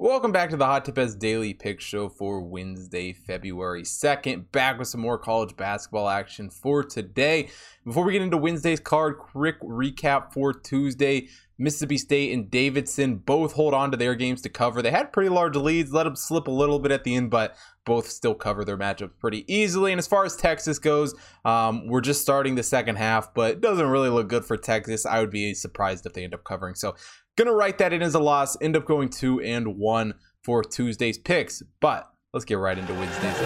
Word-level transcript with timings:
Welcome 0.00 0.30
back 0.30 0.50
to 0.50 0.56
the 0.56 0.64
Hot 0.64 0.84
Tip 0.84 0.94
Bets 0.94 1.16
Daily 1.16 1.52
Pick 1.54 1.80
Show 1.80 2.08
for 2.08 2.40
Wednesday, 2.40 3.12
February 3.12 3.82
2nd. 3.82 4.52
Back 4.52 4.78
with 4.78 4.86
some 4.86 5.00
more 5.00 5.18
college 5.18 5.56
basketball 5.56 6.08
action 6.08 6.50
for 6.50 6.84
today. 6.84 7.48
Before 7.84 8.04
we 8.04 8.12
get 8.12 8.22
into 8.22 8.36
Wednesday's 8.36 8.78
card, 8.78 9.18
quick 9.18 9.60
recap 9.60 10.32
for 10.32 10.52
Tuesday. 10.52 11.26
Mississippi 11.58 11.98
State 11.98 12.32
and 12.32 12.48
Davidson 12.48 13.16
both 13.16 13.54
hold 13.54 13.74
on 13.74 13.90
to 13.90 13.96
their 13.96 14.14
games 14.14 14.40
to 14.42 14.48
cover. 14.48 14.82
They 14.82 14.92
had 14.92 15.12
pretty 15.12 15.30
large 15.30 15.56
leads, 15.56 15.92
let 15.92 16.04
them 16.04 16.14
slip 16.14 16.46
a 16.46 16.52
little 16.52 16.78
bit 16.78 16.92
at 16.92 17.02
the 17.02 17.16
end, 17.16 17.32
but 17.32 17.56
both 17.84 18.08
still 18.08 18.34
cover 18.34 18.64
their 18.64 18.78
matchups 18.78 19.18
pretty 19.18 19.52
easily. 19.52 19.90
And 19.90 19.98
as 19.98 20.06
far 20.06 20.24
as 20.24 20.36
Texas 20.36 20.78
goes, 20.78 21.16
um, 21.44 21.88
we're 21.88 22.02
just 22.02 22.22
starting 22.22 22.54
the 22.54 22.62
second 22.62 22.96
half, 22.96 23.34
but 23.34 23.50
it 23.50 23.60
doesn't 23.60 23.88
really 23.88 24.10
look 24.10 24.28
good 24.28 24.44
for 24.44 24.56
Texas. 24.56 25.04
I 25.04 25.18
would 25.18 25.30
be 25.30 25.54
surprised 25.54 26.06
if 26.06 26.12
they 26.12 26.22
end 26.22 26.34
up 26.34 26.44
covering. 26.44 26.76
So 26.76 26.94
Gonna 27.38 27.52
write 27.52 27.78
that 27.78 27.92
in 27.92 28.02
as 28.02 28.16
a 28.16 28.18
loss, 28.18 28.56
end 28.60 28.76
up 28.76 28.84
going 28.84 29.10
two 29.10 29.40
and 29.40 29.78
one 29.78 30.14
for 30.42 30.64
Tuesday's 30.64 31.18
picks. 31.18 31.62
But 31.78 32.10
let's 32.32 32.44
get 32.44 32.56
right 32.58 32.76
into 32.76 32.92
Wednesday's. 32.94 33.38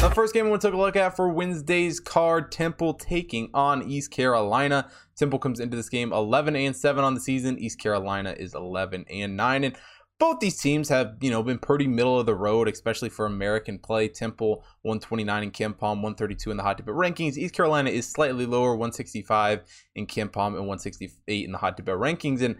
The 0.00 0.10
first 0.12 0.34
game 0.34 0.50
we 0.50 0.58
took 0.58 0.74
a 0.74 0.76
look 0.76 0.96
at 0.96 1.14
for 1.14 1.28
Wednesday's 1.28 2.00
card, 2.00 2.50
Temple 2.50 2.94
taking 2.94 3.50
on 3.54 3.88
East 3.88 4.10
Carolina. 4.10 4.90
Temple 5.14 5.38
comes 5.38 5.60
into 5.60 5.76
this 5.76 5.88
game 5.88 6.12
11 6.12 6.56
and 6.56 6.74
7 6.74 7.04
on 7.04 7.14
the 7.14 7.20
season. 7.20 7.56
East 7.56 7.78
Carolina 7.78 8.34
is 8.36 8.52
11 8.52 9.04
and 9.08 9.36
9. 9.36 9.62
And 9.62 9.76
both 10.18 10.40
these 10.40 10.60
teams 10.60 10.88
have, 10.88 11.16
you 11.20 11.30
know, 11.30 11.42
been 11.42 11.58
pretty 11.58 11.86
middle 11.86 12.18
of 12.18 12.26
the 12.26 12.34
road, 12.34 12.68
especially 12.68 13.08
for 13.08 13.26
American 13.26 13.78
play. 13.78 14.08
Temple 14.08 14.64
129 14.82 15.42
in 15.44 15.50
KenPom, 15.52 15.80
132 15.80 16.50
in 16.50 16.56
the 16.56 16.62
Hot 16.62 16.76
Tip 16.76 16.86
Bets 16.86 16.96
rankings. 16.96 17.36
East 17.36 17.54
Carolina 17.54 17.90
is 17.90 18.08
slightly 18.08 18.44
lower, 18.44 18.70
165 18.70 19.62
in 19.94 20.06
KenPom 20.06 20.48
and 20.48 20.66
168 20.66 21.44
in 21.44 21.52
the 21.52 21.58
Hot 21.58 21.76
Tip 21.76 21.86
Bets 21.86 21.98
rankings. 21.98 22.42
And 22.42 22.56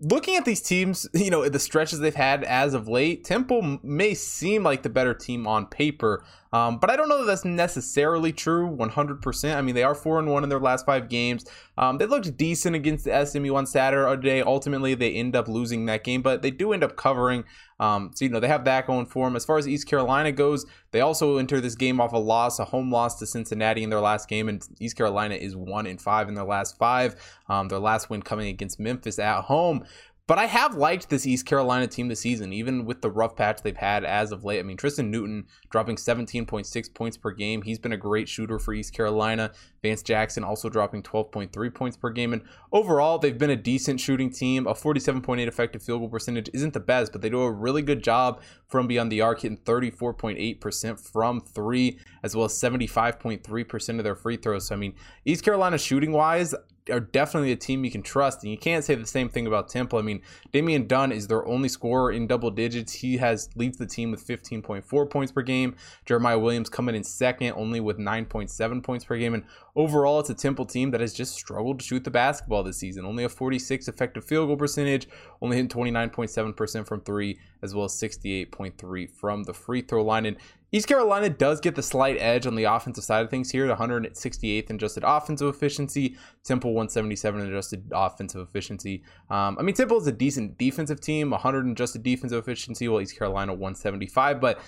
looking 0.00 0.36
at 0.36 0.44
these 0.44 0.60
teams, 0.60 1.08
you 1.14 1.30
know, 1.30 1.48
the 1.48 1.58
stretches 1.58 1.98
they've 1.98 2.14
had 2.14 2.44
as 2.44 2.72
of 2.74 2.86
late, 2.86 3.24
Temple 3.24 3.80
may 3.82 4.14
seem 4.14 4.62
like 4.62 4.82
the 4.82 4.88
better 4.88 5.14
team 5.14 5.48
on 5.48 5.66
paper, 5.66 6.24
um, 6.54 6.78
but 6.78 6.88
I 6.88 6.94
don't 6.94 7.08
know 7.08 7.18
that 7.18 7.26
that's 7.26 7.44
necessarily 7.44 8.32
true 8.32 8.70
100%. 8.76 9.56
I 9.56 9.60
mean, 9.60 9.74
they 9.74 9.82
are 9.82 9.92
4 9.92 10.20
and 10.20 10.30
1 10.30 10.44
in 10.44 10.48
their 10.48 10.60
last 10.60 10.86
five 10.86 11.08
games. 11.08 11.44
Um, 11.76 11.98
they 11.98 12.06
looked 12.06 12.36
decent 12.36 12.76
against 12.76 13.04
the 13.04 13.26
SMU 13.26 13.56
on 13.56 13.66
Saturday. 13.66 14.40
Ultimately, 14.40 14.94
they 14.94 15.14
end 15.14 15.34
up 15.34 15.48
losing 15.48 15.86
that 15.86 16.04
game, 16.04 16.22
but 16.22 16.42
they 16.42 16.52
do 16.52 16.72
end 16.72 16.84
up 16.84 16.94
covering. 16.94 17.42
Um, 17.80 18.12
so, 18.14 18.24
you 18.24 18.30
know, 18.30 18.38
they 18.38 18.46
have 18.46 18.64
that 18.66 18.86
going 18.86 19.06
for 19.06 19.26
them. 19.26 19.34
As 19.34 19.44
far 19.44 19.58
as 19.58 19.66
East 19.66 19.88
Carolina 19.88 20.30
goes, 20.30 20.64
they 20.92 21.00
also 21.00 21.38
enter 21.38 21.60
this 21.60 21.74
game 21.74 22.00
off 22.00 22.12
a 22.12 22.18
loss, 22.18 22.60
a 22.60 22.64
home 22.64 22.92
loss 22.92 23.18
to 23.18 23.26
Cincinnati 23.26 23.82
in 23.82 23.90
their 23.90 24.00
last 24.00 24.28
game, 24.28 24.48
and 24.48 24.64
East 24.78 24.96
Carolina 24.96 25.34
is 25.34 25.56
1 25.56 25.88
and 25.88 26.00
5 26.00 26.28
in 26.28 26.34
their 26.34 26.44
last 26.44 26.78
five. 26.78 27.16
Um, 27.48 27.66
their 27.66 27.80
last 27.80 28.10
win 28.10 28.22
coming 28.22 28.46
against 28.46 28.78
Memphis 28.78 29.18
at 29.18 29.42
home. 29.42 29.84
But 30.26 30.38
I 30.38 30.46
have 30.46 30.74
liked 30.74 31.10
this 31.10 31.26
East 31.26 31.44
Carolina 31.44 31.86
team 31.86 32.08
this 32.08 32.20
season, 32.20 32.50
even 32.50 32.86
with 32.86 33.02
the 33.02 33.10
rough 33.10 33.36
patch 33.36 33.60
they've 33.60 33.76
had 33.76 34.06
as 34.06 34.32
of 34.32 34.42
late. 34.42 34.58
I 34.58 34.62
mean, 34.62 34.78
Tristan 34.78 35.10
Newton 35.10 35.44
dropping 35.68 35.96
17.6 35.96 36.94
points 36.94 37.16
per 37.18 37.30
game. 37.30 37.60
He's 37.60 37.78
been 37.78 37.92
a 37.92 37.98
great 37.98 38.26
shooter 38.26 38.58
for 38.58 38.72
East 38.72 38.94
Carolina. 38.94 39.52
Vance 39.82 40.02
Jackson 40.02 40.42
also 40.42 40.70
dropping 40.70 41.02
12.3 41.02 41.74
points 41.74 41.98
per 41.98 42.08
game. 42.08 42.32
And 42.32 42.40
overall, 42.72 43.18
they've 43.18 43.36
been 43.36 43.50
a 43.50 43.56
decent 43.56 44.00
shooting 44.00 44.30
team. 44.30 44.66
A 44.66 44.72
47.8 44.72 45.46
effective 45.46 45.82
field 45.82 46.00
goal 46.00 46.08
percentage 46.08 46.48
isn't 46.54 46.72
the 46.72 46.80
best, 46.80 47.12
but 47.12 47.20
they 47.20 47.28
do 47.28 47.42
a 47.42 47.52
really 47.52 47.82
good 47.82 48.02
job 48.02 48.40
from 48.66 48.86
beyond 48.86 49.12
the 49.12 49.20
arc, 49.20 49.42
hitting 49.42 49.58
34.8% 49.58 50.98
from 51.12 51.42
three, 51.42 51.98
as 52.22 52.34
well 52.34 52.46
as 52.46 52.54
75.3% 52.54 53.98
of 53.98 54.04
their 54.04 54.14
free 54.14 54.38
throws. 54.38 54.68
So, 54.68 54.74
I 54.74 54.78
mean, 54.78 54.94
East 55.26 55.44
Carolina 55.44 55.76
shooting 55.76 56.12
wise, 56.12 56.54
are 56.90 57.00
definitely 57.00 57.52
a 57.52 57.56
team 57.56 57.84
you 57.84 57.90
can 57.90 58.02
trust. 58.02 58.42
And 58.42 58.50
you 58.50 58.58
can't 58.58 58.84
say 58.84 58.94
the 58.94 59.06
same 59.06 59.28
thing 59.28 59.46
about 59.46 59.68
Temple. 59.68 59.98
I 59.98 60.02
mean, 60.02 60.20
Damian 60.52 60.86
Dunn 60.86 61.12
is 61.12 61.26
their 61.26 61.46
only 61.46 61.68
scorer 61.68 62.12
in 62.12 62.26
double 62.26 62.50
digits. 62.50 62.92
He 62.92 63.16
has 63.18 63.48
leads 63.56 63.78
the 63.78 63.86
team 63.86 64.10
with 64.10 64.26
15.4 64.26 65.10
points 65.10 65.32
per 65.32 65.42
game. 65.42 65.76
Jeremiah 66.04 66.38
Williams 66.38 66.68
coming 66.68 66.94
in 66.94 67.04
second, 67.04 67.54
only 67.56 67.80
with 67.80 67.98
9.7 67.98 68.82
points 68.82 69.04
per 69.04 69.16
game. 69.16 69.34
And 69.34 69.44
overall, 69.74 70.20
it's 70.20 70.30
a 70.30 70.34
Temple 70.34 70.66
team 70.66 70.90
that 70.90 71.00
has 71.00 71.14
just 71.14 71.34
struggled 71.34 71.80
to 71.80 71.84
shoot 71.84 72.04
the 72.04 72.10
basketball 72.10 72.62
this 72.62 72.78
season. 72.78 73.06
Only 73.06 73.24
a 73.24 73.28
46 73.28 73.88
effective 73.88 74.24
field 74.24 74.48
goal 74.48 74.56
percentage, 74.56 75.08
only 75.40 75.56
hitting 75.56 75.70
29.7% 75.70 76.86
from 76.86 77.00
three, 77.00 77.38
as 77.62 77.74
well 77.74 77.86
as 77.86 77.92
68.3 77.92 79.10
from 79.10 79.44
the 79.44 79.54
free 79.54 79.80
throw 79.80 80.04
line. 80.04 80.26
And 80.26 80.36
East 80.74 80.88
Carolina 80.88 81.28
does 81.30 81.60
get 81.60 81.76
the 81.76 81.82
slight 81.84 82.16
edge 82.18 82.48
on 82.48 82.56
the 82.56 82.64
offensive 82.64 83.04
side 83.04 83.24
of 83.24 83.30
things 83.30 83.48
here, 83.48 83.68
the 83.68 83.76
168th 83.76 84.70
in 84.70 84.74
adjusted 84.74 85.04
offensive 85.06 85.46
efficiency, 85.46 86.16
Temple 86.42 86.72
177 86.72 87.42
in 87.42 87.46
adjusted 87.46 87.84
offensive 87.92 88.40
efficiency. 88.40 89.04
Um, 89.30 89.56
I 89.56 89.62
mean, 89.62 89.76
Temple 89.76 89.98
is 89.98 90.08
a 90.08 90.12
decent 90.12 90.58
defensive 90.58 91.00
team, 91.00 91.30
100 91.30 91.64
in 91.64 91.70
adjusted 91.70 92.02
defensive 92.02 92.40
efficiency, 92.40 92.88
while 92.88 93.00
East 93.00 93.16
Carolina 93.16 93.52
175. 93.52 94.40
But 94.40 94.58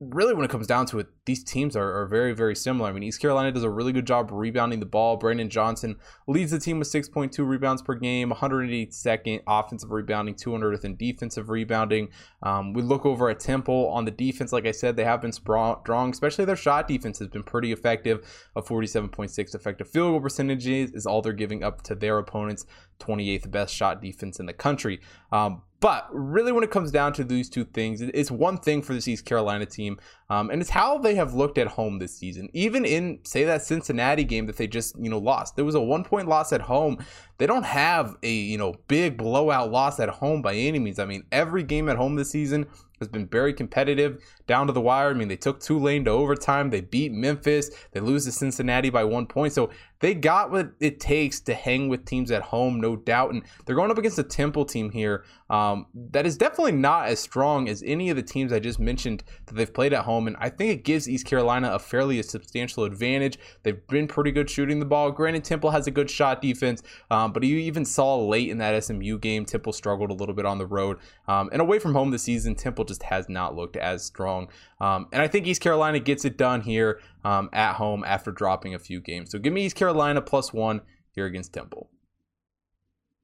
really, 0.00 0.34
when 0.34 0.44
it 0.44 0.50
comes 0.50 0.66
down 0.66 0.86
to 0.86 0.98
it, 0.98 1.06
these 1.24 1.42
teams 1.42 1.74
are, 1.76 2.00
are, 2.00 2.06
very, 2.06 2.32
very 2.32 2.54
similar. 2.54 2.88
I 2.88 2.92
mean, 2.92 3.02
East 3.02 3.20
Carolina 3.20 3.50
does 3.52 3.62
a 3.62 3.70
really 3.70 3.92
good 3.92 4.06
job 4.06 4.30
rebounding 4.30 4.80
the 4.80 4.86
ball. 4.86 5.16
Brandon 5.16 5.48
Johnson 5.48 5.96
leads 6.26 6.50
the 6.50 6.58
team 6.58 6.78
with 6.78 6.88
6.2 6.88 7.46
rebounds 7.46 7.82
per 7.82 7.94
game, 7.94 8.30
182nd 8.30 9.42
offensive 9.46 9.90
rebounding, 9.90 10.34
200th 10.34 10.84
in 10.84 10.96
defensive 10.96 11.48
rebounding. 11.48 12.08
Um, 12.42 12.72
we 12.72 12.82
look 12.82 13.06
over 13.06 13.30
at 13.30 13.40
Temple 13.40 13.88
on 13.88 14.04
the 14.04 14.10
defense. 14.10 14.52
Like 14.52 14.66
I 14.66 14.72
said, 14.72 14.96
they 14.96 15.04
have 15.04 15.22
been 15.22 15.32
strong, 15.32 16.10
especially 16.10 16.44
their 16.44 16.56
shot 16.56 16.88
defense 16.88 17.18
has 17.18 17.28
been 17.28 17.42
pretty 17.42 17.72
effective. 17.72 18.48
A 18.54 18.62
47.6 18.62 19.54
effective 19.54 19.88
field 19.88 20.12
goal 20.12 20.20
percentages 20.20 20.92
is 20.92 21.06
all 21.06 21.22
they're 21.22 21.32
giving 21.32 21.62
up 21.62 21.82
to 21.82 21.94
their 21.94 22.18
opponents. 22.18 22.66
28th 23.00 23.50
best 23.50 23.74
shot 23.74 24.00
defense 24.00 24.40
in 24.40 24.46
the 24.46 24.52
country. 24.52 25.00
Um, 25.32 25.62
but 25.80 26.08
really, 26.10 26.52
when 26.52 26.64
it 26.64 26.70
comes 26.70 26.90
down 26.90 27.12
to 27.14 27.24
these 27.24 27.50
two 27.50 27.64
things, 27.64 28.00
it's 28.00 28.30
one 28.30 28.56
thing 28.56 28.80
for 28.82 28.94
this 28.94 29.06
East 29.06 29.24
Carolina 29.26 29.66
team, 29.66 29.98
um, 30.30 30.50
and 30.50 30.60
it's 30.60 30.70
how 30.70 30.98
they 30.98 31.14
have 31.16 31.34
looked 31.34 31.58
at 31.58 31.66
home 31.66 31.98
this 31.98 32.16
season. 32.16 32.48
Even 32.54 32.84
in, 32.84 33.18
say, 33.24 33.44
that 33.44 33.62
Cincinnati 33.62 34.24
game 34.24 34.46
that 34.46 34.56
they 34.56 34.66
just, 34.66 34.98
you 34.98 35.10
know, 35.10 35.18
lost. 35.18 35.54
There 35.56 35.64
was 35.64 35.74
a 35.74 35.80
one 35.80 36.02
point 36.02 36.28
loss 36.28 36.52
at 36.52 36.62
home. 36.62 37.04
They 37.38 37.46
don't 37.46 37.64
have 37.64 38.16
a, 38.22 38.32
you 38.32 38.58
know, 38.58 38.74
big 38.88 39.16
blowout 39.16 39.70
loss 39.70 40.00
at 40.00 40.08
home 40.08 40.42
by 40.42 40.54
any 40.54 40.78
means. 40.78 40.98
I 40.98 41.04
mean, 41.04 41.24
every 41.30 41.62
game 41.62 41.88
at 41.88 41.96
home 41.96 42.16
this 42.16 42.30
season 42.30 42.66
has 42.98 43.08
been 43.08 43.26
very 43.26 43.52
competitive 43.52 44.24
down 44.46 44.66
to 44.66 44.72
the 44.72 44.80
wire. 44.80 45.10
I 45.10 45.14
mean, 45.14 45.28
they 45.28 45.36
took 45.36 45.60
Tulane 45.60 46.04
to 46.06 46.10
overtime. 46.10 46.70
They 46.70 46.80
beat 46.80 47.12
Memphis. 47.12 47.70
They 47.92 48.00
lose 48.00 48.24
to 48.24 48.32
Cincinnati 48.32 48.90
by 48.90 49.04
one 49.04 49.26
point. 49.26 49.52
So 49.52 49.70
they 50.00 50.14
got 50.14 50.50
what 50.50 50.72
it 50.80 51.00
takes 51.00 51.40
to 51.40 51.54
hang 51.54 51.88
with 51.88 52.04
teams 52.04 52.30
at 52.30 52.42
home, 52.42 52.80
no 52.80 52.96
doubt. 52.96 53.32
And 53.32 53.42
they're 53.64 53.76
going 53.76 53.90
up 53.90 53.98
against 53.98 54.18
a 54.18 54.22
Temple 54.22 54.64
team 54.64 54.90
here 54.90 55.24
um, 55.48 55.86
that 56.10 56.26
is 56.26 56.36
definitely 56.36 56.72
not 56.72 57.06
as 57.06 57.20
strong 57.20 57.68
as 57.68 57.82
any 57.86 58.10
of 58.10 58.16
the 58.16 58.22
teams 58.22 58.52
I 58.52 58.58
just 58.58 58.78
mentioned 58.78 59.24
that 59.46 59.54
they've 59.54 59.72
played 59.72 59.92
at 59.92 60.04
home. 60.04 60.26
And 60.26 60.36
I 60.38 60.50
think 60.50 60.72
it 60.72 60.84
gives 60.84 61.08
East 61.08 61.26
Carolina 61.26 61.72
a 61.72 61.78
fairly 61.78 62.22
substantial 62.22 62.84
advantage. 62.84 63.38
They've 63.62 63.86
been 63.88 64.06
pretty 64.08 64.32
good 64.32 64.50
shooting 64.50 64.80
the 64.80 64.86
ball. 64.86 65.10
Granted, 65.10 65.44
Temple 65.44 65.70
has 65.70 65.86
a 65.86 65.90
good 65.90 66.10
shot 66.10 66.42
defense, 66.42 66.82
um, 67.10 67.25
but 67.32 67.42
you 67.42 67.56
even 67.58 67.84
saw 67.84 68.16
late 68.16 68.50
in 68.50 68.58
that 68.58 68.82
SMU 68.84 69.18
game, 69.18 69.44
Temple 69.44 69.72
struggled 69.72 70.10
a 70.10 70.14
little 70.14 70.34
bit 70.34 70.46
on 70.46 70.58
the 70.58 70.66
road. 70.66 70.98
Um, 71.28 71.48
and 71.52 71.60
away 71.60 71.78
from 71.78 71.94
home 71.94 72.10
this 72.10 72.22
season, 72.22 72.54
Temple 72.54 72.84
just 72.84 73.02
has 73.04 73.28
not 73.28 73.54
looked 73.54 73.76
as 73.76 74.04
strong. 74.04 74.48
Um, 74.80 75.08
and 75.12 75.22
I 75.22 75.28
think 75.28 75.46
East 75.46 75.60
Carolina 75.60 75.98
gets 75.98 76.24
it 76.24 76.36
done 76.36 76.60
here 76.60 77.00
um, 77.24 77.50
at 77.52 77.74
home 77.74 78.04
after 78.04 78.30
dropping 78.30 78.74
a 78.74 78.78
few 78.78 79.00
games. 79.00 79.30
So 79.30 79.38
give 79.38 79.52
me 79.52 79.66
East 79.66 79.76
Carolina 79.76 80.20
plus 80.20 80.52
one 80.52 80.82
here 81.12 81.26
against 81.26 81.52
Temple. 81.52 81.90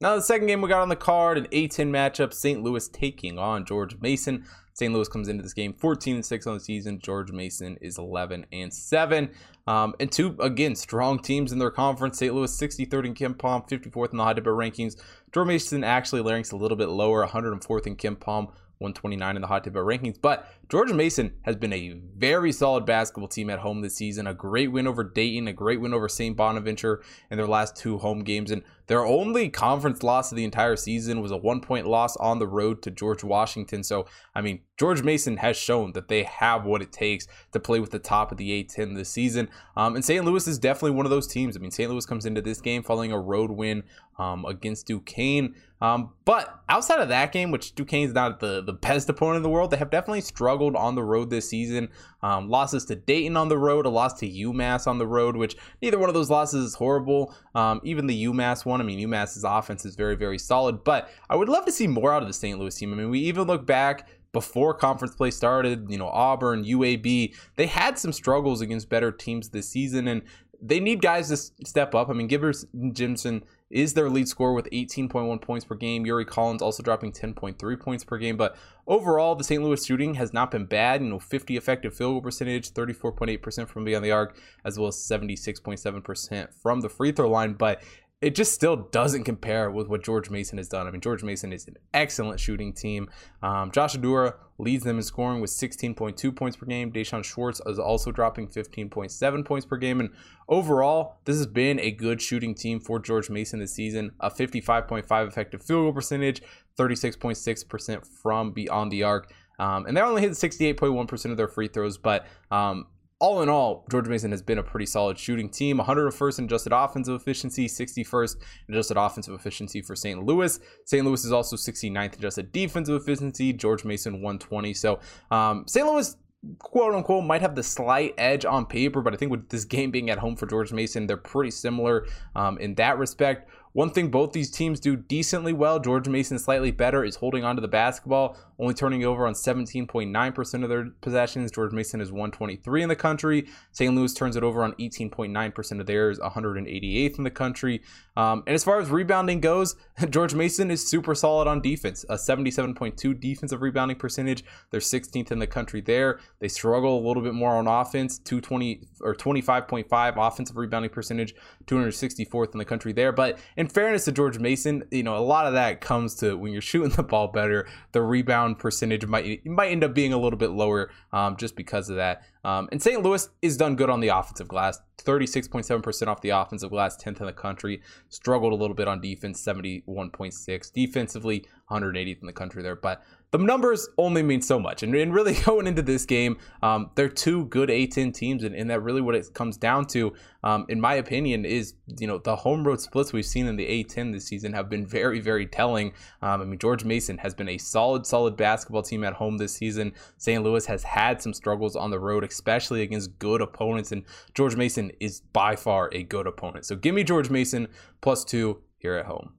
Now, 0.00 0.16
the 0.16 0.22
second 0.22 0.48
game 0.48 0.60
we 0.60 0.68
got 0.68 0.82
on 0.82 0.88
the 0.88 0.96
card, 0.96 1.38
an 1.38 1.46
A10 1.46 1.90
matchup, 1.90 2.34
St. 2.34 2.60
Louis 2.60 2.88
taking 2.88 3.38
on 3.38 3.64
George 3.64 3.96
Mason. 4.00 4.44
St. 4.74 4.92
Louis 4.92 5.08
comes 5.08 5.28
into 5.28 5.42
this 5.42 5.52
game 5.52 5.72
14 5.72 6.16
and 6.16 6.24
6 6.24 6.46
on 6.46 6.54
the 6.54 6.60
season. 6.60 6.98
George 6.98 7.30
Mason 7.32 7.76
is 7.80 7.98
11 7.98 8.46
and 8.52 8.72
7. 8.72 9.30
Um, 9.66 9.94
and 10.00 10.10
two, 10.10 10.36
again, 10.40 10.74
strong 10.74 11.18
teams 11.18 11.52
in 11.52 11.58
their 11.58 11.70
conference. 11.70 12.18
St. 12.18 12.34
Louis 12.34 12.50
63rd 12.56 13.06
in 13.06 13.14
KenPom 13.14 13.68
54th 13.68 14.12
in 14.12 14.18
the 14.18 14.24
Hot 14.24 14.34
Tip 14.34 14.44
Bets 14.44 14.54
rankings. 14.54 14.96
George 15.32 15.46
Mason 15.46 15.84
actually 15.84 16.22
ranks 16.22 16.52
a 16.52 16.56
little 16.56 16.76
bit 16.76 16.88
lower, 16.88 17.26
104th 17.26 17.86
in 17.86 17.96
KenPom, 17.96 18.52
129 18.82 19.36
in 19.36 19.42
the 19.42 19.48
hot 19.48 19.64
tip 19.64 19.74
rankings. 19.74 20.20
But 20.20 20.48
George 20.68 20.92
Mason 20.92 21.32
has 21.42 21.56
been 21.56 21.72
a 21.72 22.00
very 22.16 22.52
solid 22.52 22.84
basketball 22.84 23.28
team 23.28 23.48
at 23.48 23.60
home 23.60 23.80
this 23.80 23.94
season. 23.94 24.26
A 24.26 24.34
great 24.34 24.72
win 24.72 24.86
over 24.86 25.04
Dayton, 25.04 25.48
a 25.48 25.52
great 25.52 25.80
win 25.80 25.94
over 25.94 26.08
St. 26.08 26.36
Bonaventure 26.36 27.02
in 27.30 27.38
their 27.38 27.46
last 27.46 27.76
two 27.76 27.98
home 27.98 28.24
games. 28.24 28.50
And 28.50 28.62
their 28.86 29.04
only 29.04 29.48
conference 29.48 30.02
loss 30.02 30.32
of 30.32 30.36
the 30.36 30.44
entire 30.44 30.76
season 30.76 31.20
was 31.20 31.30
a 31.30 31.36
one 31.36 31.60
point 31.60 31.86
loss 31.86 32.16
on 32.16 32.38
the 32.38 32.46
road 32.46 32.82
to 32.82 32.90
George 32.90 33.24
Washington. 33.24 33.82
So, 33.82 34.06
I 34.34 34.40
mean, 34.40 34.60
George 34.76 35.02
Mason 35.02 35.36
has 35.38 35.56
shown 35.56 35.92
that 35.92 36.08
they 36.08 36.24
have 36.24 36.64
what 36.64 36.82
it 36.82 36.92
takes 36.92 37.26
to 37.52 37.60
play 37.60 37.80
with 37.80 37.90
the 37.90 37.98
top 37.98 38.32
of 38.32 38.38
the 38.38 38.64
A10 38.64 38.96
this 38.96 39.10
season. 39.10 39.48
Um, 39.76 39.94
and 39.94 40.04
St. 40.04 40.24
Louis 40.24 40.46
is 40.46 40.58
definitely 40.58 40.92
one 40.92 41.06
of 41.06 41.10
those 41.10 41.26
teams. 41.26 41.56
I 41.56 41.60
mean, 41.60 41.70
St. 41.70 41.90
Louis 41.90 42.06
comes 42.06 42.26
into 42.26 42.42
this 42.42 42.60
game 42.60 42.82
following 42.82 43.12
a 43.12 43.20
road 43.20 43.50
win 43.50 43.84
um, 44.18 44.44
against 44.44 44.86
Duquesne. 44.86 45.54
Um, 45.80 46.10
but 46.24 46.62
outside 46.68 47.00
of 47.00 47.08
that 47.08 47.32
game, 47.32 47.50
which 47.50 47.74
Duquesne's 47.74 48.14
not 48.14 48.40
the, 48.40 48.62
the 48.62 48.72
best 48.72 49.08
opponent 49.08 49.38
in 49.38 49.42
the 49.42 49.48
world, 49.48 49.70
they 49.70 49.76
have 49.76 49.90
definitely 49.90 50.20
struggled 50.20 50.76
on 50.76 50.94
the 50.94 51.02
road 51.02 51.30
this 51.30 51.48
season. 51.48 51.88
Um, 52.22 52.48
losses 52.48 52.84
to 52.86 52.94
Dayton 52.94 53.36
on 53.36 53.48
the 53.48 53.58
road, 53.58 53.86
a 53.86 53.88
loss 53.88 54.18
to 54.20 54.28
UMass 54.28 54.86
on 54.86 54.98
the 54.98 55.06
road, 55.06 55.36
which 55.36 55.56
neither 55.80 55.98
one 55.98 56.08
of 56.08 56.14
those 56.14 56.30
losses 56.30 56.64
is 56.64 56.74
horrible. 56.74 57.34
Um, 57.54 57.80
even 57.82 58.06
the 58.06 58.24
UMass 58.26 58.64
one, 58.64 58.80
I 58.80 58.84
mean, 58.84 59.00
UMass's 59.06 59.44
offense 59.44 59.84
is 59.84 59.96
very, 59.96 60.14
very 60.14 60.38
solid. 60.38 60.84
But 60.84 61.10
I 61.28 61.36
would 61.36 61.48
love 61.48 61.64
to 61.66 61.72
see 61.72 61.86
more 61.86 62.12
out 62.12 62.22
of 62.22 62.28
the 62.28 62.34
St. 62.34 62.58
Louis 62.58 62.74
team. 62.74 62.92
I 62.92 62.96
mean, 62.96 63.10
we 63.10 63.20
even 63.20 63.46
look 63.46 63.66
back 63.66 64.08
before 64.32 64.74
conference 64.74 65.14
play 65.14 65.30
started, 65.30 65.90
you 65.90 65.98
know, 65.98 66.08
Auburn, 66.08 66.64
UAB, 66.64 67.34
they 67.56 67.66
had 67.66 67.98
some 67.98 68.12
struggles 68.12 68.60
against 68.60 68.88
better 68.88 69.12
teams 69.12 69.50
this 69.50 69.68
season, 69.68 70.08
and 70.08 70.22
they 70.60 70.80
need 70.80 71.02
guys 71.02 71.28
to 71.28 71.36
step 71.66 71.94
up. 71.94 72.08
I 72.08 72.12
mean, 72.12 72.28
Gibson 72.28 72.68
Jimerson 72.94 73.42
is 73.72 73.94
their 73.94 74.10
lead 74.10 74.28
scorer 74.28 74.52
with 74.52 74.68
18.1 74.70 75.40
points 75.40 75.64
per 75.64 75.74
game. 75.74 76.06
Yuri 76.06 76.24
Collins 76.24 76.62
also 76.62 76.82
dropping 76.82 77.12
10.3 77.12 77.80
points 77.80 78.04
per 78.04 78.18
game. 78.18 78.36
But 78.36 78.56
overall, 78.86 79.34
the 79.34 79.44
St. 79.44 79.62
Louis 79.62 79.84
shooting 79.84 80.14
has 80.14 80.32
not 80.32 80.50
been 80.50 80.66
bad. 80.66 81.02
You 81.02 81.08
know, 81.08 81.18
50 81.18 81.56
effective 81.56 81.94
field 81.94 82.12
goal 82.14 82.22
percentage, 82.22 82.72
34.8% 82.72 83.68
from 83.68 83.84
beyond 83.84 84.04
the 84.04 84.12
arc, 84.12 84.36
as 84.64 84.78
well 84.78 84.88
as 84.88 84.96
76.7% 84.96 86.52
from 86.54 86.80
the 86.82 86.88
free 86.88 87.12
throw 87.12 87.30
line. 87.30 87.54
But 87.54 87.82
it 88.22 88.36
just 88.36 88.54
still 88.54 88.76
doesn't 88.76 89.24
compare 89.24 89.68
with 89.68 89.88
what 89.88 90.04
George 90.04 90.30
Mason 90.30 90.56
has 90.56 90.68
done. 90.68 90.86
I 90.86 90.92
mean, 90.92 91.00
George 91.00 91.24
Mason 91.24 91.52
is 91.52 91.66
an 91.66 91.76
excellent 91.92 92.38
shooting 92.38 92.72
team. 92.72 93.10
Um, 93.42 93.72
Josh 93.72 93.96
Oduro 93.96 94.34
leads 94.58 94.84
them 94.84 94.96
in 94.96 95.02
scoring 95.02 95.40
with 95.40 95.50
16.2 95.50 96.36
points 96.36 96.56
per 96.56 96.64
game. 96.64 96.92
D'Shawn 96.92 97.24
Schwartz 97.24 97.60
is 97.66 97.80
also 97.80 98.12
dropping 98.12 98.46
15.7 98.46 99.44
points 99.44 99.66
per 99.66 99.76
game. 99.76 99.98
And 99.98 100.10
overall, 100.48 101.16
this 101.24 101.36
has 101.36 101.48
been 101.48 101.80
a 101.80 101.90
good 101.90 102.22
shooting 102.22 102.54
team 102.54 102.78
for 102.78 103.00
George 103.00 103.28
Mason 103.28 103.58
this 103.58 103.74
season. 103.74 104.12
A 104.20 104.30
55.5 104.30 105.26
effective 105.26 105.60
field 105.60 105.84
goal 105.86 105.92
percentage, 105.92 106.42
36.6% 106.78 108.06
from 108.06 108.52
beyond 108.52 108.92
the 108.92 109.02
arc. 109.02 109.32
Um, 109.58 109.86
and 109.86 109.96
they're 109.96 110.04
only 110.04 110.22
hit 110.22 110.32
68.1% 110.32 111.30
of 111.30 111.36
their 111.36 111.48
free 111.48 111.68
throws, 111.68 111.98
but 111.98 112.26
um, 112.50 112.86
all 113.22 113.40
in 113.40 113.48
all, 113.48 113.86
George 113.88 114.08
Mason 114.08 114.32
has 114.32 114.42
been 114.42 114.58
a 114.58 114.64
pretty 114.64 114.84
solid 114.84 115.16
shooting 115.16 115.48
team. 115.48 115.78
101st 115.78 116.40
in 116.40 116.44
adjusted 116.46 116.72
offensive 116.72 117.14
efficiency, 117.14 117.68
61st 117.68 118.36
in 118.66 118.74
adjusted 118.74 118.96
offensive 118.96 119.32
efficiency 119.32 119.80
for 119.80 119.94
St. 119.94 120.24
Louis. 120.24 120.58
St. 120.86 121.06
Louis 121.06 121.24
is 121.24 121.30
also 121.30 121.54
69th 121.54 122.14
adjusted 122.14 122.50
defensive 122.50 123.00
efficiency. 123.00 123.52
George 123.52 123.84
Mason 123.84 124.14
120. 124.14 124.74
So 124.74 124.98
um, 125.30 125.64
St. 125.68 125.86
Louis 125.86 126.16
quote 126.58 126.96
unquote 126.96 127.24
might 127.24 127.40
have 127.40 127.54
the 127.54 127.62
slight 127.62 128.12
edge 128.18 128.44
on 128.44 128.66
paper, 128.66 129.00
but 129.00 129.14
I 129.14 129.16
think 129.16 129.30
with 129.30 129.48
this 129.50 129.64
game 129.64 129.92
being 129.92 130.10
at 130.10 130.18
home 130.18 130.34
for 130.34 130.46
George 130.46 130.72
Mason, 130.72 131.06
they're 131.06 131.16
pretty 131.16 131.52
similar 131.52 132.06
um, 132.34 132.58
in 132.58 132.74
that 132.74 132.98
respect. 132.98 133.48
One 133.74 133.90
thing 133.90 134.10
both 134.10 134.32
these 134.32 134.50
teams 134.50 134.80
do 134.80 134.96
decently 134.96 135.54
well, 135.54 135.80
George 135.80 136.06
Mason 136.06 136.38
slightly 136.38 136.70
better, 136.70 137.04
is 137.04 137.16
holding 137.16 137.42
on 137.42 137.56
to 137.56 137.62
the 137.62 137.68
basketball, 137.68 138.36
only 138.58 138.74
turning 138.74 139.04
over 139.04 139.26
on 139.26 139.32
17.9% 139.32 140.62
of 140.62 140.68
their 140.68 140.90
possessions. 141.00 141.50
George 141.50 141.72
Mason 141.72 142.00
is 142.00 142.12
123 142.12 142.82
in 142.82 142.88
the 142.88 142.96
country. 142.96 143.46
St. 143.72 143.94
Louis 143.94 144.12
turns 144.12 144.36
it 144.36 144.42
over 144.42 144.62
on 144.62 144.72
18.9% 144.74 145.80
of 145.80 145.86
theirs, 145.86 146.18
188th 146.18 147.18
in 147.18 147.24
the 147.24 147.30
country. 147.30 147.82
Um, 148.14 148.42
and 148.46 148.54
as 148.54 148.62
far 148.62 148.78
as 148.78 148.90
rebounding 148.90 149.40
goes, 149.40 149.74
George 150.10 150.34
Mason 150.34 150.70
is 150.70 150.86
super 150.86 151.14
solid 151.14 151.48
on 151.48 151.62
defense, 151.62 152.04
a 152.10 152.16
77.2 152.16 153.18
defensive 153.18 153.62
rebounding 153.62 153.96
percentage. 153.96 154.44
They're 154.70 154.80
16th 154.80 155.32
in 155.32 155.38
the 155.38 155.46
country 155.46 155.80
there. 155.80 156.20
They 156.40 156.48
struggle 156.48 156.98
a 156.98 157.04
little 157.06 157.22
bit 157.22 157.34
more 157.34 157.56
on 157.56 157.66
offense, 157.66 158.18
220 158.18 158.82
or 159.00 159.14
25.5 159.14 160.14
offensive 160.16 160.56
rebounding 160.56 160.90
percentage, 160.90 161.34
264th 161.66 162.52
in 162.52 162.58
the 162.58 162.64
country 162.66 162.92
there. 162.92 163.12
But 163.12 163.38
fairness 163.68 164.04
to 164.06 164.12
George 164.12 164.38
Mason, 164.38 164.84
you 164.90 165.02
know, 165.02 165.16
a 165.16 165.20
lot 165.20 165.46
of 165.46 165.52
that 165.54 165.80
comes 165.80 166.14
to 166.16 166.36
when 166.36 166.52
you're 166.52 166.62
shooting 166.62 166.90
the 166.90 167.02
ball 167.02 167.28
better, 167.28 167.68
the 167.92 168.02
rebound 168.02 168.58
percentage 168.58 169.06
might 169.06 169.44
might 169.44 169.70
end 169.70 169.84
up 169.84 169.94
being 169.94 170.12
a 170.12 170.18
little 170.18 170.38
bit 170.38 170.50
lower 170.50 170.90
um, 171.12 171.36
just 171.36 171.56
because 171.56 171.88
of 171.90 171.96
that. 171.96 172.22
Um, 172.44 172.68
and 172.72 172.82
St. 172.82 173.02
Louis 173.02 173.28
is 173.40 173.56
done 173.56 173.76
good 173.76 173.90
on 173.90 174.00
the 174.00 174.08
offensive 174.08 174.48
glass, 174.48 174.80
36.7% 174.98 176.06
off 176.08 176.20
the 176.22 176.30
offensive 176.30 176.70
glass, 176.70 176.96
10th 176.96 177.20
in 177.20 177.26
the 177.26 177.32
country. 177.32 177.82
Struggled 178.08 178.52
a 178.52 178.56
little 178.56 178.74
bit 178.74 178.88
on 178.88 179.00
defense, 179.00 179.40
71.6. 179.44 180.72
Defensively, 180.72 181.44
180th 181.70 182.20
in 182.20 182.26
the 182.26 182.32
country 182.32 182.62
there. 182.62 182.74
But 182.74 183.02
the 183.32 183.38
numbers 183.38 183.88
only 183.96 184.22
mean 184.22 184.42
so 184.42 184.60
much. 184.60 184.82
And, 184.82 184.94
and 184.94 185.12
really 185.12 185.32
going 185.44 185.66
into 185.66 185.80
this 185.80 186.04
game, 186.04 186.36
um, 186.62 186.90
they're 186.94 187.08
two 187.08 187.46
good 187.46 187.70
A10 187.70 188.12
teams. 188.14 188.44
And, 188.44 188.54
and 188.54 188.68
that 188.70 188.80
really 188.82 189.00
what 189.00 189.14
it 189.14 189.32
comes 189.32 189.56
down 189.56 189.86
to, 189.86 190.12
um, 190.44 190.66
in 190.68 190.80
my 190.80 190.94
opinion, 190.94 191.46
is, 191.46 191.74
you 191.98 192.06
know, 192.06 192.18
the 192.18 192.36
home 192.36 192.62
road 192.62 192.80
splits 192.80 193.12
we've 193.12 193.24
seen 193.24 193.46
in 193.46 193.56
the 193.56 193.66
A10 193.66 194.12
this 194.12 194.26
season 194.26 194.52
have 194.52 194.68
been 194.68 194.86
very, 194.86 195.18
very 195.18 195.46
telling. 195.46 195.94
Um, 196.20 196.42
I 196.42 196.44
mean, 196.44 196.58
George 196.58 196.84
Mason 196.84 197.16
has 197.18 197.34
been 197.34 197.48
a 197.48 197.56
solid, 197.56 198.06
solid 198.06 198.36
basketball 198.36 198.82
team 198.82 199.02
at 199.02 199.14
home 199.14 199.38
this 199.38 199.54
season. 199.54 199.94
St. 200.18 200.42
Louis 200.42 200.66
has 200.66 200.82
had 200.84 201.22
some 201.22 201.32
struggles 201.32 201.74
on 201.74 201.90
the 201.90 201.98
road, 201.98 202.24
especially 202.24 202.82
against 202.82 203.18
good 203.18 203.40
opponents. 203.40 203.92
And 203.92 204.04
George 204.34 204.56
Mason 204.56 204.92
is 205.00 205.20
by 205.32 205.56
far 205.56 205.88
a 205.92 206.02
good 206.02 206.26
opponent. 206.26 206.66
So 206.66 206.76
give 206.76 206.94
me 206.94 207.02
George 207.02 207.30
Mason 207.30 207.68
plus 208.02 208.26
two 208.26 208.60
here 208.78 208.94
at 208.94 209.06
home. 209.06 209.32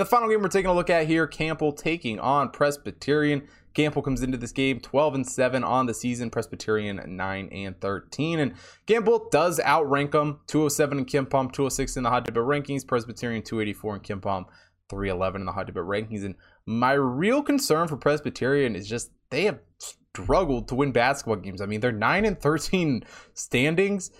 And 0.00 0.06
the 0.06 0.10
final 0.10 0.30
game 0.30 0.40
we're 0.40 0.48
taking 0.48 0.70
a 0.70 0.72
look 0.72 0.88
at 0.88 1.06
here, 1.06 1.26
Campbell 1.26 1.74
taking 1.74 2.18
on 2.18 2.48
Presbyterian. 2.48 3.46
Campbell 3.74 4.00
comes 4.00 4.22
into 4.22 4.38
this 4.38 4.50
game 4.50 4.80
12 4.80 5.14
and 5.14 5.28
7 5.28 5.62
on 5.62 5.84
the 5.84 5.92
season, 5.92 6.30
Presbyterian 6.30 7.02
9 7.06 7.48
and 7.52 7.78
13. 7.78 8.38
And 8.38 8.54
Campbell 8.86 9.28
does 9.30 9.60
outrank 9.60 10.12
them 10.12 10.40
207 10.46 11.00
in 11.00 11.04
KenPom, 11.04 11.52
206 11.52 11.98
in 11.98 12.04
the 12.04 12.08
Hot 12.08 12.24
Tip 12.24 12.32
Bets 12.32 12.46
rankings, 12.46 12.86
Presbyterian 12.86 13.42
284 13.42 13.96
in 13.96 14.00
KenPom, 14.00 14.46
311 14.88 15.42
in 15.42 15.44
the 15.44 15.52
Hot 15.52 15.66
Tip 15.66 15.74
Bets 15.74 15.84
rankings. 15.84 16.24
And 16.24 16.34
my 16.64 16.92
real 16.92 17.42
concern 17.42 17.86
for 17.86 17.98
Presbyterian 17.98 18.76
is 18.76 18.88
just 18.88 19.10
they 19.28 19.44
have 19.44 19.58
struggled 20.14 20.68
to 20.68 20.76
win 20.76 20.92
basketball 20.92 21.36
games. 21.36 21.60
I 21.60 21.66
mean, 21.66 21.80
they're 21.80 21.92
9 21.92 22.24
and 22.24 22.40
13 22.40 23.04
standings 23.34 24.10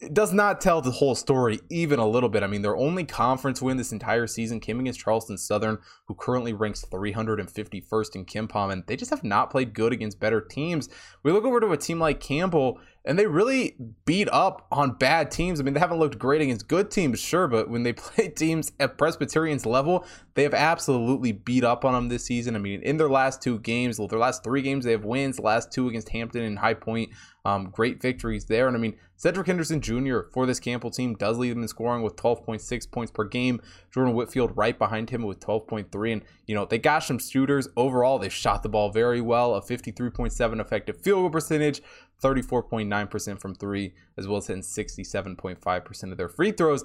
it 0.00 0.14
does 0.14 0.32
not 0.32 0.60
tell 0.60 0.80
the 0.80 0.90
whole 0.90 1.14
story 1.14 1.60
even 1.70 1.98
a 1.98 2.06
little 2.06 2.28
bit. 2.28 2.42
I 2.42 2.46
mean, 2.46 2.62
their 2.62 2.76
only 2.76 3.04
conference 3.04 3.62
win 3.62 3.76
this 3.76 3.92
entire 3.92 4.26
season 4.26 4.60
came 4.60 4.80
against 4.80 5.00
Charleston 5.00 5.38
Southern, 5.38 5.78
who 6.06 6.14
currently 6.14 6.52
ranks 6.52 6.84
351st 6.90 8.14
in 8.16 8.24
KenPom, 8.24 8.72
and 8.72 8.84
they 8.86 8.96
just 8.96 9.10
have 9.10 9.24
not 9.24 9.50
played 9.50 9.74
good 9.74 9.92
against 9.92 10.20
better 10.20 10.40
teams. 10.40 10.88
We 11.22 11.32
look 11.32 11.44
over 11.44 11.60
to 11.60 11.72
a 11.72 11.76
team 11.76 11.98
like 11.98 12.20
Campbell, 12.20 12.80
and 13.04 13.18
they 13.18 13.26
really 13.26 13.76
beat 14.06 14.28
up 14.30 14.66
on 14.72 14.92
bad 14.92 15.30
teams. 15.30 15.60
I 15.60 15.62
mean, 15.62 15.74
they 15.74 15.80
haven't 15.80 15.98
looked 15.98 16.18
great 16.18 16.40
against 16.40 16.68
good 16.68 16.90
teams, 16.90 17.20
sure, 17.20 17.46
but 17.46 17.68
when 17.68 17.82
they 17.82 17.92
play 17.94 18.28
teams 18.28 18.72
at 18.80 18.96
Presbyterian's 18.96 19.66
level, 19.66 20.06
they 20.34 20.42
have 20.42 20.54
absolutely 20.54 21.32
beat 21.32 21.64
up 21.64 21.84
on 21.84 21.92
them 21.92 22.08
this 22.08 22.24
season. 22.24 22.56
I 22.56 22.58
mean, 22.58 22.80
in 22.82 22.96
their 22.96 23.10
last 23.10 23.42
two 23.42 23.58
games, 23.58 23.98
their 23.98 24.18
last 24.18 24.42
three 24.42 24.62
games, 24.62 24.84
they 24.84 24.92
have 24.92 25.04
wins. 25.04 25.36
The 25.36 25.42
last 25.42 25.70
two 25.70 25.88
against 25.88 26.08
Hampton 26.08 26.42
and 26.42 26.58
High 26.58 26.74
Point, 26.74 27.10
um, 27.44 27.68
great 27.70 28.00
victories 28.00 28.46
there. 28.46 28.66
And 28.66 28.76
I 28.76 28.80
mean, 28.80 28.96
Cedric 29.16 29.46
Henderson 29.46 29.80
Jr. 29.80 30.20
for 30.32 30.44
this 30.44 30.58
Campbell 30.58 30.90
team 30.90 31.14
does 31.14 31.38
lead 31.38 31.52
them 31.52 31.62
in 31.62 31.68
scoring 31.68 32.02
with 32.02 32.16
12.6 32.16 32.90
points 32.90 33.12
per 33.12 33.24
game. 33.24 33.60
Jordan 33.92 34.14
Whitfield 34.14 34.56
right 34.56 34.78
behind 34.78 35.10
him 35.10 35.22
with 35.22 35.40
12.3. 35.40 36.12
And, 36.12 36.22
you 36.46 36.54
know, 36.54 36.64
they 36.64 36.78
got 36.78 37.00
some 37.00 37.18
shooters. 37.18 37.68
Overall, 37.76 38.18
they 38.18 38.28
shot 38.28 38.62
the 38.62 38.68
ball 38.68 38.90
very 38.90 39.20
well, 39.20 39.54
a 39.54 39.62
53.7 39.62 40.60
effective 40.60 41.00
field 41.00 41.22
goal 41.22 41.30
percentage, 41.30 41.80
34.9% 42.22 43.40
from 43.40 43.54
three, 43.54 43.94
as 44.16 44.26
well 44.26 44.38
as 44.38 44.46
hitting 44.46 44.62
67.5% 44.62 46.10
of 46.10 46.16
their 46.16 46.28
free 46.28 46.52
throws. 46.52 46.84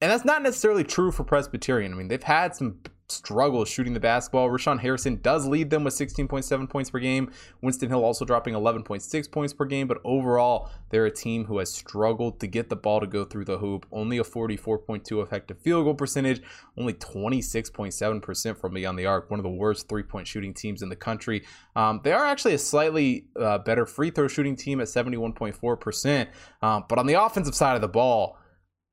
And 0.00 0.10
that's 0.10 0.24
not 0.24 0.42
necessarily 0.42 0.84
true 0.84 1.10
for 1.10 1.24
Presbyterian. 1.24 1.92
I 1.92 1.96
mean, 1.96 2.08
they've 2.08 2.22
had 2.22 2.54
some 2.54 2.80
struggles 3.10 3.68
shooting 3.68 3.94
the 3.94 4.00
basketball. 4.00 4.48
Rayshon 4.48 4.80
Harrison 4.80 5.20
does 5.22 5.46
lead 5.46 5.70
them 5.70 5.84
with 5.84 5.94
16.7 5.94 6.68
points 6.68 6.90
per 6.90 6.98
game. 6.98 7.30
Winston 7.62 7.88
Hill 7.88 8.04
also 8.04 8.24
dropping 8.24 8.54
11.6 8.54 9.30
points 9.30 9.52
per 9.52 9.64
game, 9.64 9.86
but 9.86 9.98
overall, 10.04 10.70
they're 10.90 11.06
a 11.06 11.10
team 11.10 11.46
who 11.46 11.58
has 11.58 11.72
struggled 11.72 12.38
to 12.40 12.46
get 12.46 12.68
the 12.68 12.76
ball 12.76 13.00
to 13.00 13.06
go 13.06 13.24
through 13.24 13.46
the 13.46 13.58
hoop. 13.58 13.86
Only 13.90 14.18
a 14.18 14.24
44.2 14.24 15.22
effective 15.22 15.58
field 15.58 15.84
goal 15.84 15.94
percentage, 15.94 16.42
only 16.76 16.94
26.7% 16.94 18.56
from 18.56 18.74
beyond 18.74 18.98
the 18.98 19.06
arc. 19.06 19.30
One 19.30 19.40
of 19.40 19.44
the 19.44 19.50
worst 19.50 19.88
three 19.88 20.02
point 20.02 20.26
shooting 20.26 20.52
teams 20.52 20.82
in 20.82 20.88
the 20.88 20.96
country. 20.96 21.44
Um, 21.76 22.00
they 22.04 22.12
are 22.12 22.24
actually 22.24 22.54
a 22.54 22.58
slightly 22.58 23.26
uh, 23.38 23.58
better 23.58 23.86
free 23.86 24.10
throw 24.10 24.28
shooting 24.28 24.56
team 24.56 24.80
at 24.80 24.88
71.4%, 24.88 26.28
um, 26.62 26.84
but 26.88 26.98
on 26.98 27.06
the 27.06 27.14
offensive 27.14 27.54
side 27.54 27.74
of 27.74 27.80
the 27.80 27.88
ball, 27.88 28.38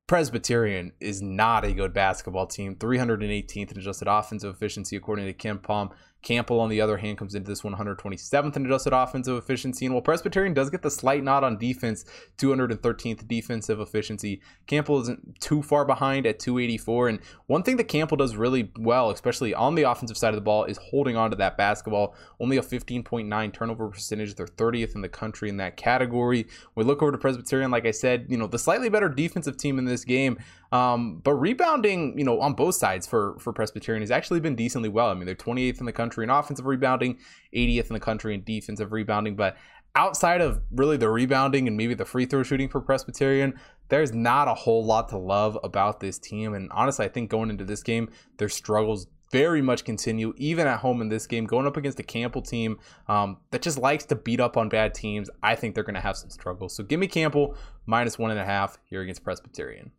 Presbyterian 0.06 0.92
is 1.00 1.20
not 1.20 1.64
a 1.64 1.72
good 1.72 1.92
basketball 1.92 2.46
team. 2.46 2.76
318th 2.76 3.72
in 3.72 3.78
adjusted 3.78 4.06
offensive 4.06 4.54
efficiency 4.54 4.94
according 4.94 5.26
to 5.26 5.34
KenPom. 5.34 5.90
Campbell, 6.26 6.58
on 6.58 6.68
the 6.68 6.80
other 6.80 6.96
hand, 6.96 7.18
comes 7.18 7.36
into 7.36 7.48
this 7.48 7.62
127th 7.62 8.56
in 8.56 8.66
adjusted 8.66 8.92
offensive 8.92 9.38
efficiency. 9.38 9.86
And 9.86 9.94
while 9.94 10.02
Presbyterian 10.02 10.54
does 10.54 10.70
get 10.70 10.82
the 10.82 10.90
slight 10.90 11.22
nod 11.22 11.44
on 11.44 11.56
defense, 11.56 12.04
213th 12.38 13.28
defensive 13.28 13.78
efficiency, 13.78 14.40
Campbell 14.66 15.00
isn't 15.02 15.40
too 15.40 15.62
far 15.62 15.84
behind 15.84 16.26
at 16.26 16.40
284. 16.40 17.10
And 17.10 17.20
one 17.46 17.62
thing 17.62 17.76
that 17.76 17.84
Campbell 17.84 18.16
does 18.16 18.34
really 18.34 18.72
well, 18.76 19.10
especially 19.10 19.54
on 19.54 19.76
the 19.76 19.84
offensive 19.84 20.18
side 20.18 20.30
of 20.30 20.34
the 20.34 20.40
ball, 20.40 20.64
is 20.64 20.78
holding 20.78 21.16
on 21.16 21.30
to 21.30 21.36
that 21.36 21.56
basketball. 21.56 22.16
Only 22.40 22.56
a 22.56 22.62
15.9 22.62 23.52
turnover 23.52 23.88
percentage. 23.88 24.34
They're 24.34 24.48
30th 24.48 24.96
in 24.96 25.02
the 25.02 25.08
country 25.08 25.48
in 25.48 25.58
that 25.58 25.76
category. 25.76 26.48
We 26.74 26.82
look 26.82 27.02
over 27.02 27.12
to 27.12 27.18
Presbyterian, 27.18 27.70
like 27.70 27.86
I 27.86 27.92
said, 27.92 28.26
you 28.28 28.36
know, 28.36 28.48
the 28.48 28.58
slightly 28.58 28.88
better 28.88 29.08
defensive 29.08 29.58
team 29.58 29.78
in 29.78 29.84
this 29.84 30.04
game. 30.04 30.38
Um, 30.72 31.20
but 31.22 31.34
rebounding, 31.34 32.18
you 32.18 32.24
know, 32.24 32.40
on 32.40 32.54
both 32.54 32.74
sides 32.74 33.06
for 33.06 33.38
for 33.38 33.52
Presbyterian 33.52 34.02
has 34.02 34.10
actually 34.10 34.40
been 34.40 34.56
decently 34.56 34.88
well. 34.88 35.08
I 35.08 35.14
mean, 35.14 35.26
they're 35.26 35.36
28th 35.36 35.78
in 35.78 35.86
the 35.86 35.92
country 35.92 36.15
in 36.24 36.30
offensive 36.30 36.66
rebounding, 36.66 37.18
80th 37.54 37.88
in 37.88 37.94
the 37.94 38.00
country 38.00 38.34
in 38.34 38.44
defensive 38.44 38.92
rebounding. 38.92 39.36
But 39.36 39.56
outside 39.94 40.40
of 40.40 40.60
really 40.70 40.96
the 40.96 41.08
rebounding 41.08 41.66
and 41.66 41.76
maybe 41.76 41.94
the 41.94 42.04
free 42.04 42.26
throw 42.26 42.42
shooting 42.42 42.68
for 42.68 42.80
Presbyterian, 42.80 43.58
there's 43.88 44.12
not 44.12 44.48
a 44.48 44.54
whole 44.54 44.84
lot 44.84 45.08
to 45.08 45.18
love 45.18 45.58
about 45.64 46.00
this 46.00 46.18
team. 46.18 46.54
And 46.54 46.70
honestly, 46.72 47.06
I 47.06 47.08
think 47.08 47.30
going 47.30 47.50
into 47.50 47.64
this 47.64 47.82
game, 47.82 48.10
their 48.38 48.48
struggles 48.48 49.06
very 49.32 49.62
much 49.62 49.84
continue, 49.84 50.34
even 50.36 50.66
at 50.66 50.80
home 50.80 51.00
in 51.00 51.08
this 51.08 51.26
game, 51.26 51.46
going 51.46 51.66
up 51.66 51.76
against 51.76 51.98
a 51.98 52.02
Campbell 52.02 52.42
team 52.42 52.78
um, 53.08 53.38
that 53.50 53.62
just 53.62 53.78
likes 53.78 54.04
to 54.06 54.14
beat 54.14 54.40
up 54.40 54.56
on 54.56 54.68
bad 54.68 54.94
teams. 54.94 55.28
I 55.42 55.54
think 55.54 55.74
they're 55.74 55.84
going 55.84 55.94
to 55.94 56.00
have 56.00 56.16
some 56.16 56.30
struggles. 56.30 56.76
So 56.76 56.84
give 56.84 57.00
me 57.00 57.08
Campbell 57.08 57.56
minus 57.86 58.18
one 58.18 58.30
and 58.30 58.38
a 58.38 58.44
half 58.44 58.78
here 58.84 59.00
against 59.00 59.24
Presbyterian. 59.24 59.90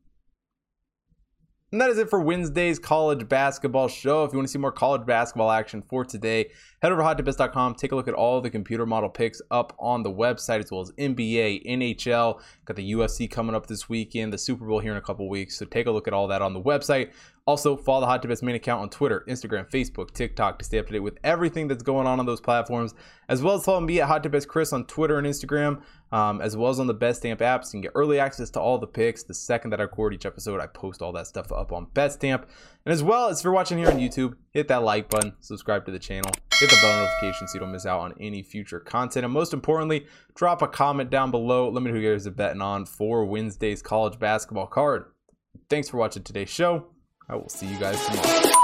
And 1.70 1.82
that 1.82 1.90
is 1.90 1.98
it 1.98 2.10
for 2.10 2.22
Wednesday's 2.22 2.80
college 2.80 3.28
basketball 3.28 3.90
show. 3.90 4.24
If 4.24 4.32
you 4.32 4.38
want 4.38 4.48
to 4.48 4.52
see 4.54 4.58
more 4.58 4.72
college 4.72 5.06
basketball 5.06 5.52
action 5.52 5.82
for 5.82 6.06
today, 6.06 6.50
head 6.82 6.94
over 6.94 7.02
to 7.02 7.24
hottipbets.com. 7.24 7.76
Take 7.76 7.92
a 7.92 7.96
look 7.98 8.08
at 8.08 8.14
all 8.14 8.40
the 8.40 8.50
computer 8.50 8.86
model 8.86 9.10
picks 9.10 9.42
up 9.52 9.76
on 9.78 10.02
the 10.02 10.10
website, 10.10 10.64
as 10.64 10.72
well 10.72 10.80
as 10.80 10.92
NBA, 10.94 11.68
NHL. 11.68 12.40
Got 12.64 12.78
the 12.78 12.94
UFC 12.94 13.30
coming 13.30 13.54
up 13.54 13.68
this 13.68 13.90
weekend, 13.90 14.32
the 14.32 14.38
Super 14.38 14.66
Bowl 14.66 14.80
here 14.80 14.94
in 14.94 14.98
a 14.98 15.02
couple 15.02 15.28
weeks. 15.28 15.58
So 15.58 15.66
take 15.66 15.88
a 15.88 15.92
look 15.92 16.08
at 16.08 16.14
all 16.14 16.30
that 16.30 16.42
on 16.42 16.54
the 16.54 16.62
website. 16.62 17.12
Also, 17.48 17.78
follow 17.78 18.02
the 18.02 18.08
Hot 18.08 18.22
Tip 18.22 18.28
Bets 18.28 18.44
main 18.44 18.56
account 18.56 18.82
on 18.82 18.90
Twitter, 18.90 19.24
Instagram, 19.26 19.72
Facebook, 19.72 20.12
TikTok 20.12 20.60
to 20.60 20.66
stay 20.66 20.80
up 20.80 20.88
to 20.88 20.94
date 20.94 21.00
with 21.00 21.18
everything 21.24 21.70
that's 21.70 21.82
going 21.82 22.06
on 22.06 22.20
on 22.20 22.26
those 22.26 22.42
platforms, 22.42 22.94
as 23.30 23.42
well 23.42 23.56
as 23.56 23.64
follow 23.64 23.80
me 23.80 24.02
at 24.02 24.08
Hot 24.10 24.22
Tip 24.22 24.34
Bets 24.34 24.46
Chris 24.46 24.74
on 24.74 24.86
Twitter 24.86 25.18
and 25.18 25.26
Instagram, 25.26 25.82
um, 26.12 26.42
as 26.42 26.58
well 26.58 26.70
as 26.70 26.78
on 26.78 26.88
the 26.88 26.94
Betstamp 26.94 27.38
apps. 27.38 27.68
You 27.68 27.72
can 27.72 27.82
get 27.82 27.94
early 27.96 28.20
access 28.20 28.50
to 28.50 28.60
all 28.60 28.78
the 28.78 28.86
picks. 28.86 29.24
The 29.24 29.34
second 29.34 29.70
that 29.70 29.80
I 29.80 29.84
record 29.84 30.14
each 30.14 30.26
episode, 30.26 30.60
I 30.60 30.68
post 30.68 31.02
all 31.02 31.14
that 31.14 31.26
stuff 31.26 31.54
up 31.54 31.72
on 31.72 31.86
Betstamp. 31.88 32.44
And 32.86 32.94
as 32.94 33.02
well 33.02 33.30
as 33.30 33.40
if 33.40 33.46
you're 33.46 33.54
watching 33.54 33.78
here 33.78 33.88
on 33.88 33.98
YouTube, 33.98 34.36
hit 34.52 34.68
that 34.68 34.84
like 34.84 35.10
button, 35.10 35.34
subscribe 35.40 35.86
to 35.86 35.92
the 35.94 36.00
channel, 36.00 36.32
hit 36.54 36.70
the 36.70 36.78
bell 36.82 37.00
notification 37.00 37.48
so 37.48 37.54
you 37.54 37.60
don't 37.62 37.72
miss 37.72 37.86
out 37.86 38.02
on 38.02 38.14
any 38.20 38.44
future 38.44 38.82
content. 38.82 39.24
And 39.24 39.34
most 39.34 39.54
importantly, 39.54 40.06
drop 40.36 40.62
a 40.62 40.68
comment 40.68 41.10
down 41.10 41.32
below. 41.32 41.70
Let 41.70 41.82
me 41.82 41.92
know 41.92 41.96
who 41.96 42.04
you 42.04 42.12
guys 42.12 42.28
are 42.28 42.32
betting 42.32 42.62
on 42.62 42.86
for 42.86 43.24
Wednesday's 43.24 43.82
college 43.82 44.20
basketball 44.20 44.68
card. 44.68 45.06
Thanks 45.70 45.88
for 45.88 45.96
watching 45.96 46.24
today's 46.24 46.50
show. 46.50 46.88
I 47.30 47.36
will 47.36 47.50
see 47.50 47.68
you 47.68 47.78
guys 47.78 48.04
tomorrow. 48.06 48.57